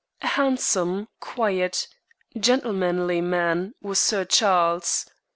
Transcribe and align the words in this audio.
A 0.23 0.27
handsome, 0.29 1.09
quiet, 1.19 1.87
gentlemanly 2.35 3.21
man 3.21 3.75
was 3.83 3.99
Sir 3.99 4.25
Charles. 4.25 5.05